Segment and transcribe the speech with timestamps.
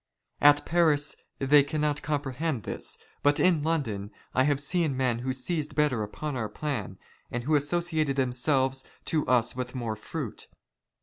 [0.41, 5.75] At Paris they cannot comprehend this, but in" London I have seen men who seized
[5.75, 6.97] better upon our plan,
[7.29, 10.47] and'' who associated themselves to us with more fruit.